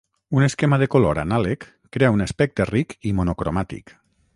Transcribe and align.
Un 0.37 0.45
esquema 0.45 0.79
de 0.83 0.87
color 0.95 1.21
anàleg 1.25 1.69
crea 1.97 2.13
un 2.17 2.27
aspecte 2.29 2.71
ric 2.75 2.97
i 3.13 3.17
monocromàtic. 3.23 3.97